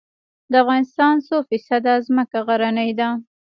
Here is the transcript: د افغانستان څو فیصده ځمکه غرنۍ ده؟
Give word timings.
د 0.51 0.53
افغانستان 0.63 1.13
څو 1.27 1.35
فیصده 1.49 1.93
ځمکه 2.07 2.37
غرنۍ 2.47 2.91
ده؟ 2.99 3.09